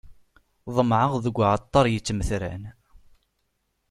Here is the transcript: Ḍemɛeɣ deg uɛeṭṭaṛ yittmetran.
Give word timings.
Ḍemɛeɣ 0.75 1.11
deg 1.23 1.35
uɛeṭṭaṛ 1.41 1.85
yittmetran. 1.89 2.63